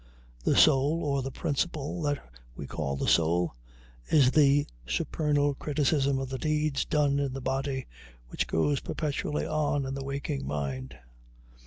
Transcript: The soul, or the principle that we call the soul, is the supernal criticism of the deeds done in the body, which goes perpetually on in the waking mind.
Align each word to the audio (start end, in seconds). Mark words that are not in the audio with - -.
The 0.43 0.55
soul, 0.55 1.03
or 1.03 1.21
the 1.21 1.29
principle 1.29 2.01
that 2.01 2.17
we 2.55 2.65
call 2.65 2.95
the 2.95 3.07
soul, 3.07 3.53
is 4.09 4.31
the 4.31 4.65
supernal 4.87 5.53
criticism 5.53 6.17
of 6.17 6.29
the 6.29 6.39
deeds 6.39 6.85
done 6.85 7.19
in 7.19 7.33
the 7.33 7.39
body, 7.39 7.85
which 8.29 8.47
goes 8.47 8.79
perpetually 8.79 9.45
on 9.45 9.85
in 9.85 9.93
the 9.93 10.03
waking 10.03 10.47
mind. 10.47 10.95